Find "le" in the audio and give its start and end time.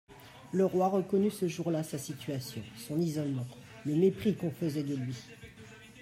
0.51-0.65, 3.85-3.93